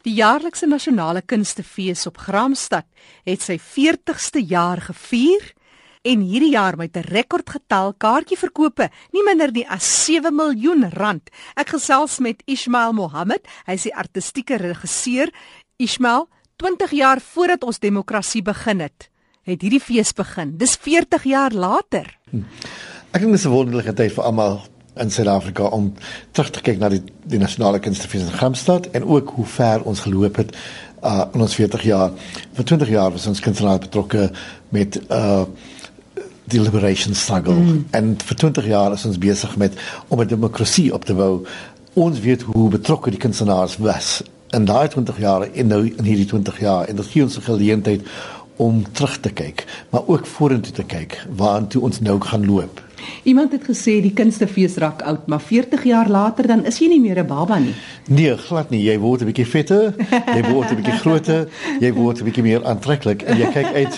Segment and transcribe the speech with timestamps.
[0.00, 2.86] Die jaarlikse nasionale kunstefees op Gramstad
[3.28, 5.50] het sy 40ste jaar gevier
[6.08, 11.28] en hierdie jaar met 'n rekordgetal kaartjieverkope, nie minder nie as 7 miljoen rand.
[11.54, 15.28] Ek gesels met Ismail Mohammed, hy is die artistieke regisseur.
[15.76, 19.10] Ismail, 20 jaar voordat ons demokrasie begin het,
[19.42, 20.56] het hierdie fees begin.
[20.56, 22.18] Dis 40 jaar later.
[22.30, 22.44] Hm.
[23.12, 24.62] Ek dink dis 'n wonderlike tyd vir almal
[24.94, 25.92] in Suid-Afrika om
[26.32, 30.00] terug te kyk na die die nasionale kunstefees in Gramstad en ook hoe ver ons
[30.00, 30.56] geloop het
[31.04, 32.10] uh in ons 40 jaar.
[32.52, 34.30] Vir 20 jaar was ons kunstenaar betrokke
[34.68, 35.44] met uh
[36.50, 37.84] die liberation struggle mm.
[37.94, 39.76] en vir 20 jaar is ons besig met
[40.08, 41.46] om 'n demokrasie op te bou.
[41.94, 46.26] Ons weet hoe betrokke die kunstenaars was in daai 20 jaar en nou in hierdie
[46.26, 48.02] 20 jaar en dit gee ons 'n geleentheid
[48.56, 52.82] om terug te kyk, maar ook vorentoe te kyk waartoe ons nou gaan loop.
[53.22, 57.00] Iemand het gesê die kunstefees raak oud, maar 40 jaar later dan is jy nie
[57.00, 57.74] meer 'n baba nie.
[58.08, 58.82] Nee, glad nie.
[58.82, 59.94] Jy word 'n bietjie vetter,
[60.34, 61.48] jy word 'n bietjie groter,
[61.80, 63.94] jy word 'n bietjie meer aantreklik en jy kyk uit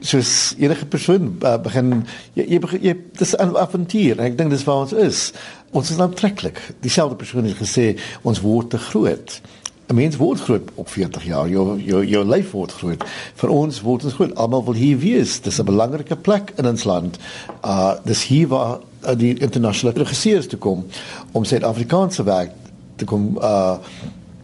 [0.00, 2.04] soos enige persoon uh, begin
[2.34, 4.20] jy jy, begin, jy dis 'n avontuur.
[4.20, 5.32] Ek dink dis waar ons is.
[5.72, 6.60] Ons is aantreklik.
[6.80, 9.40] Dieselfde persoon het gesê ons word te groot.
[9.86, 11.48] 'n mens word groot op 40 jaar.
[11.48, 13.04] Jou jou jou lyf word groot.
[13.34, 14.34] Vir ons word ons groot.
[14.34, 15.40] Almal wil hier wees.
[15.40, 17.18] Dis 'n belangrike plek in ons land.
[17.64, 20.86] Uh dis hier waar uh, die internasionale regisseurs toe kom
[21.32, 22.52] om Suid-Afrikaanse werk
[22.96, 23.76] te kom uh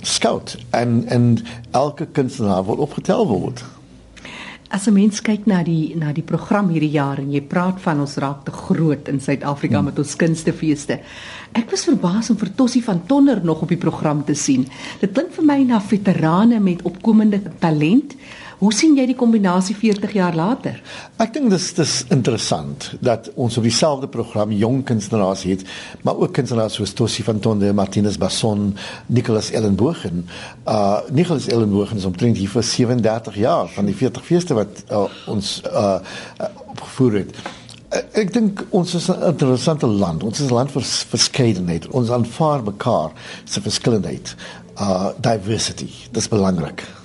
[0.00, 1.38] scout en en
[1.70, 3.64] elke kunstenaar word opgetel word.
[4.70, 8.00] As 'n mens kyk na die na die program hierdie jaar en jy praat van
[8.00, 9.84] ons raak te groot in Suid-Afrika hmm.
[9.84, 11.00] met ons kunstefeeste.
[11.58, 14.68] Ek was verbaas om vir Tossie van Tonner nog op die program te sien.
[15.00, 18.14] Dit klink vir my na veterane met opkomende talent.
[18.60, 20.74] Hoe sien jy die kombinasie 40 jaar later?
[21.16, 25.64] Ek dink dis dis interessant dat ons op dieselfde program jong kunstenaars het,
[26.04, 28.74] maar ook kunstenaars soos Tossie van Tonner, Martinus Basson,
[29.08, 30.26] Nicholas Ellenbogen.
[30.68, 35.06] Uh Nicholas Ellenbogen is omtrent hier vir 37 jaar van die 40 feeste wat uh,
[35.24, 35.96] ons uh,
[36.74, 37.42] opgevoer het.
[38.12, 40.22] Ek dink ons is 'n interessante land.
[40.22, 40.84] Ons is 'n land vir
[41.16, 41.88] verskeidenheid.
[41.88, 44.36] Ons aanvaar mekaar se verskeidenheid.
[44.76, 45.88] Uh diversity.
[46.12, 46.99] Dis belangrik.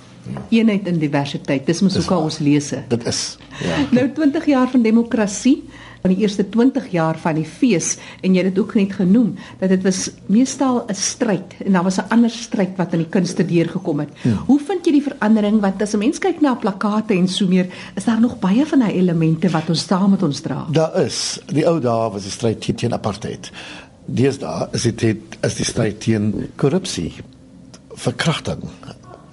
[0.50, 1.66] Eenheid in diversiteit.
[1.66, 2.84] Dis mos ook al ons lese.
[2.88, 3.38] Dit is.
[3.64, 3.78] Ja.
[3.96, 5.64] Nou 20 jaar van demokrasie
[6.06, 9.32] van die eerste 20 jaar van die fees en jy het dit ook net genoem
[9.58, 13.10] dat dit was meestal 'n stryd en daar was 'n ander stryd wat in die
[13.10, 14.10] kunste deurgekom het.
[14.22, 14.38] Ja.
[14.46, 17.68] Hoe vind jy die verandering want as 'n mens kyk na plakate en so meer
[17.96, 20.66] is daar nog baie van daai elemente wat ons saam met ons dra.
[20.72, 21.40] Daar is.
[21.48, 23.52] Die ou dae was die stryd teen apartheid.
[24.06, 27.14] Dis daar is dit as die stryd teen korrupsie,
[27.94, 28.62] verkrachting,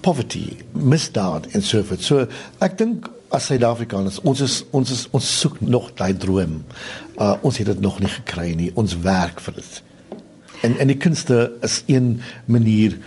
[0.03, 2.03] poverty, misdaad en so voort.
[2.03, 2.27] So
[2.63, 6.61] ek dink as Suid-Afrikaners, ons is ons is ons soek nog daai droom.
[7.17, 8.71] Uh ons het dit nog nie gekry nie.
[8.79, 9.81] Ons werk vir dit.
[10.63, 12.15] En en die kunste is een
[12.45, 12.99] manier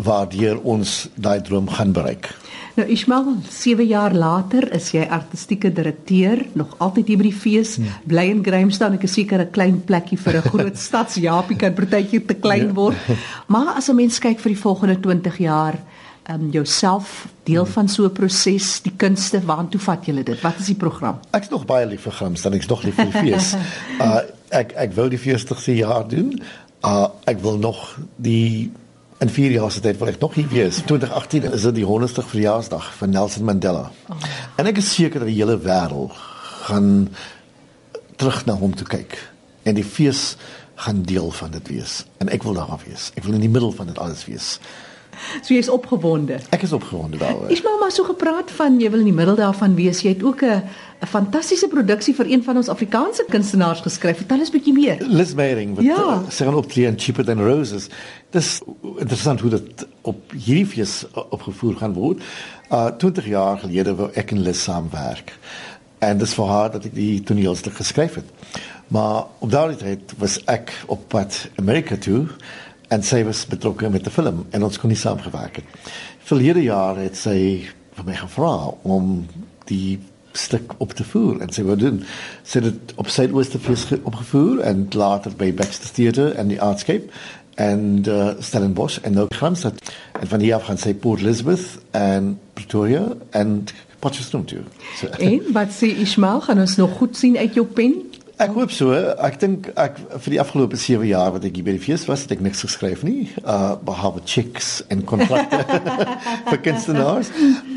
[0.00, 2.30] waardeur ons daai droom gaan bereik.
[2.78, 7.74] Nou Ismael, 7 jaar later is jy artistieke direkteur, nog altyd hier by die fees,
[7.82, 7.96] ja.
[8.08, 12.24] bly in Grahamstown, ek is seker 'n klein plekkie vir 'n groot stadsjapie kan partytjie
[12.24, 12.74] te klein ja.
[12.74, 12.96] word.
[13.48, 15.76] Maar as 'n mens kyk vir die volgende 20 jaar,
[16.30, 20.40] um, jouself deel van so 'n proses, die kunste, waartoe vat julle dit?
[20.40, 21.20] Wat is die program?
[21.30, 23.54] Ek's nog baie lief vir Grams, dan ek's nog lief vir die fees.
[24.04, 24.20] uh
[24.50, 26.42] ek ek wou die 40ste jaar doen.
[26.82, 28.72] Uh ek wil nog die
[29.20, 30.82] in 4 jaar se tyd wil ek nog hier wees.
[30.86, 33.90] 2018 is dit die 100ste verjaarsdag van Nelson Mandela.
[34.08, 34.16] Oh.
[34.56, 36.12] En ek is seker dat die hele wêreld
[36.64, 37.08] gaan
[38.16, 39.16] terug na hom toe kyk
[39.62, 40.36] en die fees
[40.80, 42.04] gaan deel van dit wees.
[42.18, 43.10] En ek wil daar wees.
[43.14, 44.56] Ek wil in die middel van dit alles wees.
[45.42, 46.38] So jy's opgewonde.
[46.54, 47.50] Ek is opgewonde daaroor.
[47.52, 50.02] Ek maar maar so gepraat van jy wil in die middel daarvan wees.
[50.04, 50.62] Jy het ook 'n
[51.00, 54.16] 'n fantastiese produksie vir een van ons Afrikaanse kunstenaars geskryf.
[54.16, 54.96] Vertel ons bietjie meer.
[55.00, 55.96] Liz Meyering wat ja.
[55.96, 57.88] uh, sing op Tree and Cheaper Than Roses.
[58.30, 58.60] Dis
[58.96, 62.22] interessant hoe dit op hierdie fees opgevoer gaan word.
[62.70, 65.38] Uh 20 jaar gelede wou ek en Liz saamwerk.
[65.98, 68.28] En dis vir haar dat ek die toneelstuk geskryf het.
[68.88, 72.26] Maar op daardie tyd was ek op pad Amerika toe
[72.90, 75.90] en sy was betrokke met die film en ons kon nie saamgewerk het.
[76.26, 77.38] Verlede jaar het sy
[77.96, 79.12] vir my gevra om
[79.70, 79.98] die
[80.32, 82.02] stuk op te voer en sy wou doen.
[82.46, 87.10] Sy het op Suidooste fees opgevoer en later by Baxter Theatre en die Artscape
[87.60, 89.78] en uh, Stellenbosch en nou Kramstad.
[90.20, 93.04] En van hier af gaan sy Port Elizabeth en Pretoria
[93.36, 93.58] en
[94.00, 94.62] Potchefstroom toe.
[94.96, 97.98] So, en wat sê Ismail, gaan ons nog goed sien uit jou pen?
[98.40, 98.94] Ek hoop so.
[99.20, 102.22] Ek dink ek vir die afgelope 7 jaar wat ek hier by die fees was,
[102.24, 103.28] het ek niks geskryf nie.
[103.44, 105.60] Uh behalwe checks en kontrakte
[106.50, 107.28] vir kunstenaars.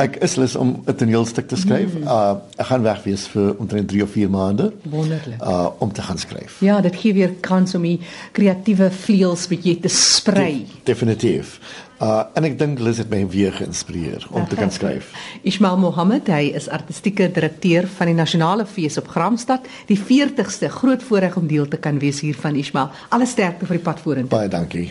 [0.04, 1.98] Ek is lus om 'n toneelstuk te skryf.
[2.00, 2.08] Mm.
[2.08, 4.72] Uh ek gaan weg wees vir omtrent 3 of 4 maande.
[4.88, 5.42] Wonderlik.
[5.44, 6.62] Uh om te gaan skryf.
[6.64, 8.00] Ja, dit gee weer kans om die
[8.32, 10.64] kreatiewe vleuels bietjie te sprei.
[10.64, 11.60] De definitief.
[12.02, 15.14] Uh en ek dink Liz het my weer geïnspireer om te kan skryf.
[15.44, 21.04] Ismail Mohammed, hy is artistieke direkteur van die Nasionale Fees op Gramstad, die 40ste groot
[21.04, 22.92] voorreg om deel te kan wees hiervan Ismail.
[23.10, 24.34] Alle sterkte vir die pad vorentoe.
[24.34, 24.90] Baie dankie.